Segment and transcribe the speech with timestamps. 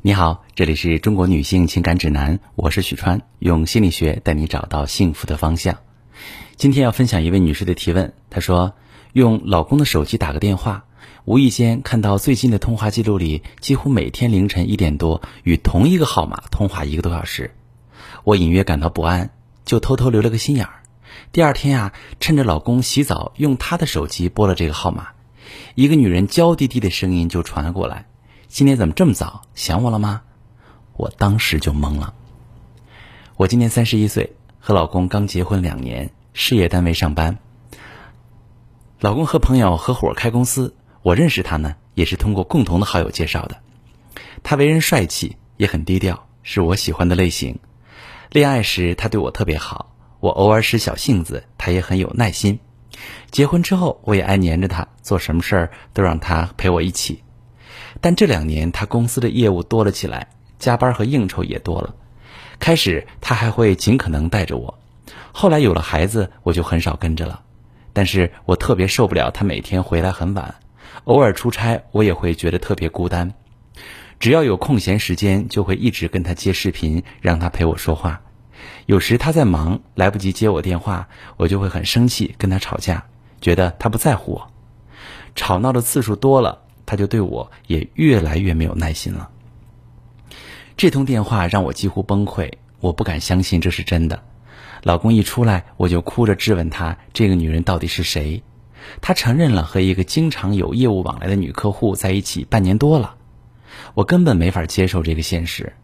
[0.00, 5.78] 你好，这里是中国女性情感指南，我是许川，用心理学带你找到幸福的方向。
[6.54, 8.74] 今天要分享一位女士的提问，她说
[9.12, 10.84] 用老公的手机打个电话，
[11.24, 17.50] 无意间看到最近的通话记录里，几乎每天凌晨一点多与同一个号码通话一个多小时，
[18.22, 19.30] 我隐约感到不安，
[19.64, 20.74] 就偷偷留了个心眼儿。
[21.32, 25.08] 第二天啊，趁着老公洗澡，用他的手机拨了这个号码，
[25.74, 28.06] 一个女人娇滴滴的声音就传了过来。
[28.48, 29.42] 今天怎么这么早？
[29.54, 30.22] 想我了吗？
[30.96, 32.14] 我当时就懵了。
[33.36, 37.38] 我今年三十一岁，和老公刚结婚两年，事业单位上班。
[39.00, 43.58] 老公和朋友合伙开公司，我认识他呢，也是通过共同的好友介绍的。
[44.42, 47.58] 他为人帅气，也很低调，是我喜欢的类型。
[48.30, 52.58] 恋爱时他对我特别好，我偶尔使小性子，他也很有耐心。
[53.30, 57.22] 结婚之后，我也爱黏着他，做什么事儿都让他陪我一起。
[58.00, 61.94] 但这两年他公司的业务多了起来，加班和应酬也多了。
[62.60, 64.78] 开始他还会尽可能带着我，
[65.32, 67.42] 后来有了孩子，我就很少跟着了。
[67.92, 70.54] 但是我特别受不了他每天回来很晚，
[71.04, 73.32] 偶尔出差我也会觉得特别孤单。
[74.20, 78.20] 只要有空闲时间，就会一直跟他接视频，让他陪我说话。
[78.86, 83.04] 有时他在忙，来不及接我电话，我就会很生气，跟他吵架，
[83.40, 84.50] 觉得他不在乎我。
[85.36, 86.62] 吵闹的次数多了。
[86.88, 89.28] 他就对我也越来越没有耐心了。
[90.74, 92.50] 这通电话让我几乎崩溃，
[92.80, 94.22] 我不敢相信这是真的。
[94.82, 98.42] 老公一出来，我就哭着质问他：这个女人到底是谁？
[99.02, 103.16] 他承认了和一个经常有业务往来的女客户在一起半年多了。
[103.92, 105.74] 我根本没法接受这个现实，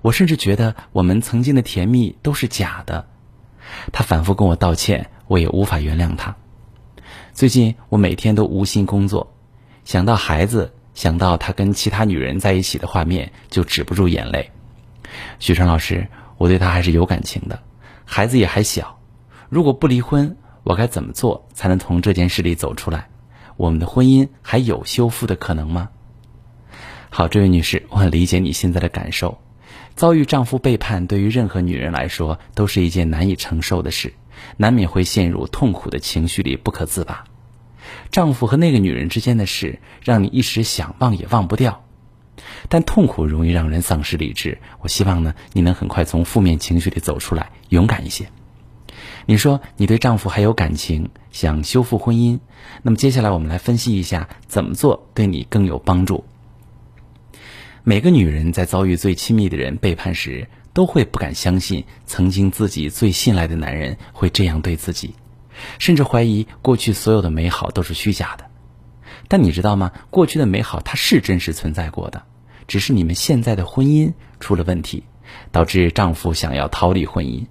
[0.00, 3.06] 我甚至觉得我们曾经的甜蜜都是假的。
[3.92, 6.34] 他反复跟我道歉，我也无法原谅他。
[7.34, 9.35] 最近我每天都无心工作。
[9.86, 14.50] 想到孩子，想到他跟其他女人在一起的画面，就止不住眼泪。
[15.38, 17.62] 许川老师，我对他还是有感情的，
[18.04, 18.98] 孩子也还小。
[19.48, 23.08] 如果不离婚，我该怎么做才能从这件事里走出来？
[23.56, 25.90] 我们的婚姻还有修复的可能吗？
[27.08, 29.38] 好，这位女士，我很理解你现在的感受。
[29.94, 34.14] 遭遇丈夫背叛，对于任何女人来说都是一件难以承受的事，
[34.56, 37.22] 难免会陷入痛苦的情绪里不可自拔。
[38.10, 41.84] 丈夫和那个女人之间的事，让你一时想忘也忘不掉，
[42.68, 44.58] 但痛苦容易让人丧失理智。
[44.80, 48.28] 我希望呢，你能很快从负面情绪里走出来，勇敢一些。
[49.26, 52.38] 你说你对丈夫还有感情，想修复婚姻，
[52.82, 56.24] 那么接下来我们来分析一下怎么做对你更有帮助。
[57.82, 65.14] 每个女人在遭遇最亲密的人背叛时，都会不敢相信曾经自己最信赖的男人会这样对自己。
[65.78, 68.44] 甚至怀疑过去所有的美好都是虚假的，
[69.28, 69.92] 但你知道吗？
[70.10, 72.22] 过去的美好它是真实存在过的，
[72.66, 75.04] 只是你们现在的婚姻出了问题，
[75.52, 77.46] 导致丈夫想要逃离婚姻。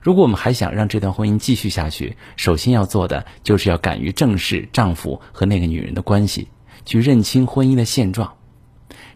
[0.00, 6.48] 如果我们还想让这段婚姻继续下去，首先要做的就是要敢于正视丈夫和那个女人的关系，
[6.84, 8.34] 去认清婚姻的现状。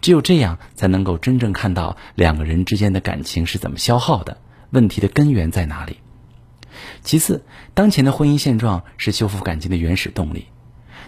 [0.00, 4.38] 只有这样，才能够真正看到两个人之间的感情是怎么消耗的，
[4.70, 5.98] 问题的根源在哪里。
[7.02, 7.44] 其次，
[7.74, 10.46] 当前的婚姻现状是修复感情的原始动力。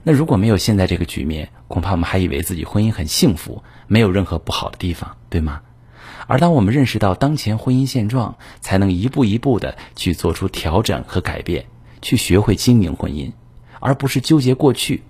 [0.04, 5.62] 那如果没有现在这个局面，恐怕我们还以为自己婚姻很幸福，没有任何不好的地方，对吗？
[6.28, 11.66] 而当我们认识到当前婚姻现状，才能一步一步的去做出调整和改变，
[12.00, 13.32] 去学会经营婚姻，
[13.80, 15.02] 而不是纠结过去。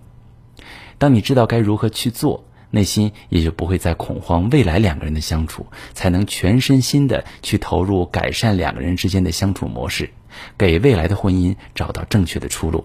[0.97, 10.11] 当你知道该如何去做，内心也就不会再恐慌未来两个人的相处，才能全身心的去投入改善两个人之间的相处模式。
[10.59, 12.85] 给未来的婚姻找到正确的出路。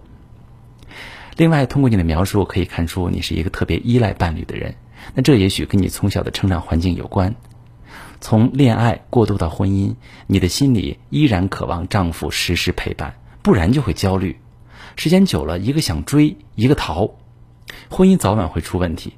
[1.35, 4.75] 另外，通过你的描述可以看出你是一个特别依赖伴侣的人，
[5.13, 7.35] 那这也许跟你从小的成长环境有关。
[8.21, 9.95] 从恋爱过渡到婚姻，
[10.27, 14.39] 你的心里依然渴望丈夫时时陪伴，不然就会焦虑。
[14.95, 17.15] 时间久了，一个想追，一个逃，
[17.89, 19.13] 婚姻早晚会出问题。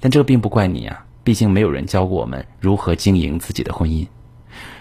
[0.00, 4.06] 但这并不怪你啊，毕竟没有人教过我们如何经营自己的婚姻，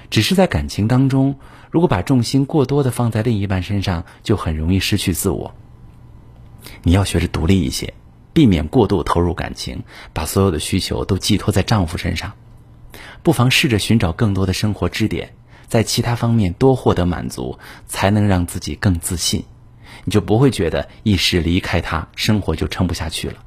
[0.10, 1.36] 只是在感情当中。
[1.72, 5.54] 如果把重心过多的放在另一半身上，就很容易失去自我。
[6.84, 7.94] 你要学着独立一些，
[8.32, 9.84] 避免过度投入感情，
[10.14, 12.32] 把所有的需求都寄托在丈夫身上。
[13.24, 15.34] 不妨试着寻找更多的生活支点，
[15.68, 19.44] 在其他方面多获得满足，才能让自己更自信。
[20.06, 23.44] 你就不会觉得一时离开他，生活就撑不下去了。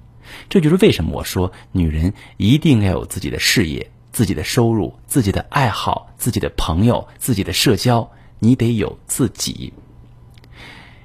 [0.49, 3.91] 这就是为什么我说，女人一定要有自己的事业。
[4.11, 9.73] 自己的收入、自己的爱好、自己的朋友、自己的社交，你得有自己。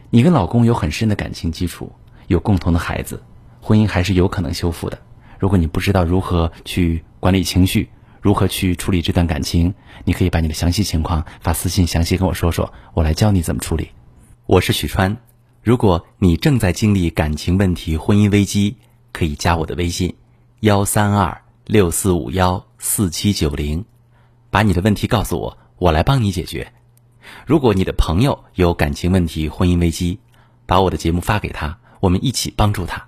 [0.10, 1.92] 你跟老公有很深的感情基础，
[2.28, 3.22] 有共同的孩子，
[3.62, 4.98] 婚姻还是有可能修复的。
[5.38, 7.90] 如果你不知道如何去管理情绪，
[8.20, 9.76] 如何去处理这段感情，
[10.06, 13.90] 你可以把你的详细情况发私信详细跟我说说，我来教你怎么处理。
[14.48, 15.18] 我是许川，
[15.62, 18.78] 如果你正在经历感情问题、婚姻危机，
[19.14, 20.14] 可以加我的微信：
[20.60, 23.86] 幺三二六四五幺四七九零，
[24.50, 26.74] 把你的问题告诉我，我来帮你解决。
[27.46, 30.20] 如果你的朋友有感情问题、婚姻危机，
[30.66, 33.08] 把我的节目发给他，我们一起帮助他。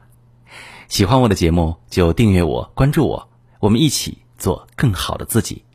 [0.88, 3.28] 喜欢我的节目就订阅我、关注我，
[3.60, 5.66] 我们一起做更好的自己。